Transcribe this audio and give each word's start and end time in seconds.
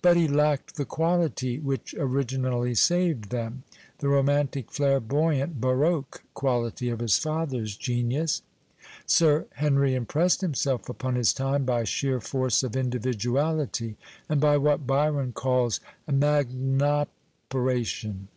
But 0.00 0.16
he 0.16 0.28
lacked 0.28 0.76
the 0.76 0.84
quahty 0.84 1.60
which 1.60 1.92
originally 1.98 2.72
saved 2.76 3.30
them, 3.30 3.64
the 3.98 4.06
romantic 4.06 4.70
flamboyant 4.70 5.60
baroque 5.60 6.22
quality 6.34 6.88
of 6.88 7.00
his 7.00 7.18
father's 7.18 7.76
genius. 7.76 8.42
Sir 9.06 9.48
Henry 9.54 9.96
impressed 9.96 10.40
himself 10.40 10.88
upon 10.88 11.16
his 11.16 11.32
time 11.34 11.64
by 11.64 11.82
sheer 11.82 12.20
force 12.20 12.62
of 12.62 12.76
individuality 12.76 13.96
and 14.28 14.40
by 14.40 14.56
what 14.56 14.86
Byron 14.86 15.32
calls" 15.32 15.80
magnopcra 16.08 17.06
tion." 17.84 18.28